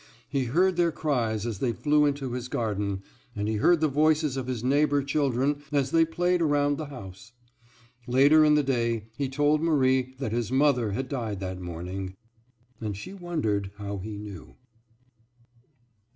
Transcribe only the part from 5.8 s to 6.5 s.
they played